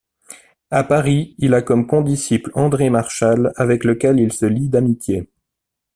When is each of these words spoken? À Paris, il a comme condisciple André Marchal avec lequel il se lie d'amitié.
À 0.71 0.83
Paris, 0.83 1.35
il 1.37 1.53
a 1.53 1.61
comme 1.61 1.85
condisciple 1.85 2.49
André 2.55 2.89
Marchal 2.89 3.53
avec 3.55 3.83
lequel 3.83 4.19
il 4.19 4.33
se 4.33 4.47
lie 4.47 4.67
d'amitié. 4.67 5.27